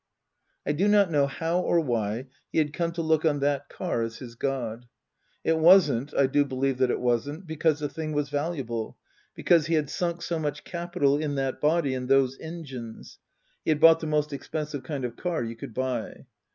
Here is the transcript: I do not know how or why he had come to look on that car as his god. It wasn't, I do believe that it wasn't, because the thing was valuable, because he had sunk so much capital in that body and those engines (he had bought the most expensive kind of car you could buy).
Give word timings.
I 0.65 0.71
do 0.71 0.87
not 0.87 1.11
know 1.11 1.27
how 1.27 1.59
or 1.61 1.79
why 1.79 2.25
he 2.51 2.57
had 2.57 2.73
come 2.73 2.91
to 2.93 3.03
look 3.03 3.23
on 3.23 3.37
that 3.41 3.69
car 3.69 4.01
as 4.01 4.17
his 4.17 4.33
god. 4.33 4.87
It 5.43 5.59
wasn't, 5.59 6.11
I 6.15 6.25
do 6.25 6.43
believe 6.43 6.79
that 6.79 6.89
it 6.89 6.99
wasn't, 6.99 7.45
because 7.45 7.81
the 7.81 7.87
thing 7.87 8.11
was 8.11 8.29
valuable, 8.29 8.97
because 9.35 9.67
he 9.67 9.75
had 9.75 9.91
sunk 9.91 10.23
so 10.23 10.39
much 10.39 10.63
capital 10.63 11.19
in 11.19 11.35
that 11.35 11.61
body 11.61 11.93
and 11.93 12.09
those 12.09 12.35
engines 12.39 13.19
(he 13.63 13.69
had 13.69 13.79
bought 13.79 13.99
the 13.99 14.07
most 14.07 14.33
expensive 14.33 14.81
kind 14.81 15.05
of 15.05 15.15
car 15.15 15.43
you 15.43 15.55
could 15.55 15.75
buy). 15.75 16.25